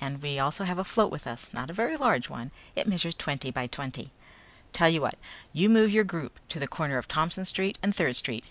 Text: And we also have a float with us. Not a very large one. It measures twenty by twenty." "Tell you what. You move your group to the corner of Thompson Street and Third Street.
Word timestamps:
And 0.00 0.22
we 0.22 0.38
also 0.38 0.64
have 0.64 0.78
a 0.78 0.82
float 0.82 1.12
with 1.12 1.26
us. 1.26 1.50
Not 1.52 1.68
a 1.68 1.74
very 1.74 1.98
large 1.98 2.30
one. 2.30 2.52
It 2.74 2.86
measures 2.86 3.14
twenty 3.14 3.50
by 3.50 3.66
twenty." 3.66 4.12
"Tell 4.72 4.88
you 4.88 5.02
what. 5.02 5.18
You 5.52 5.68
move 5.68 5.90
your 5.90 6.04
group 6.04 6.38
to 6.48 6.58
the 6.58 6.66
corner 6.66 6.96
of 6.96 7.06
Thompson 7.06 7.44
Street 7.44 7.76
and 7.82 7.94
Third 7.94 8.16
Street. 8.16 8.42